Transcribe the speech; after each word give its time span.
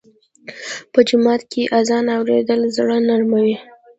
په 0.93 0.99
جومات 1.07 1.41
کې 1.51 1.61
اذان 1.79 2.05
اورېدل 2.17 2.61
زړه 2.75 2.97
نرموي. 3.09 3.55